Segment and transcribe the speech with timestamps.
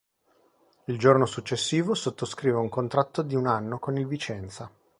[0.85, 4.67] Il giorno successivo sottoscrive un contratto di un anno con il Vicenza.